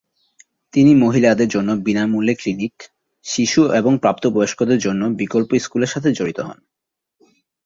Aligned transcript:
তিনি 0.73 0.95
মহিলাদের 0.95 1.47
জন্য 1.47 1.71
বিনামূল্যে 1.85 2.35
ক্লিনিক, 2.35 2.75
শিশু 3.25 3.61
এবং 3.73 3.93
প্রাপ্তবয়স্কদের 3.97 4.79
জন্য 4.79 5.01
বিকল্প 5.17 5.49
স্কুলের 5.59 5.87
সাথে 5.87 6.09
জড়িত 6.13 6.39
হন। 6.39 6.59